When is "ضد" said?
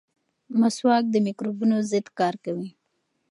1.89-2.07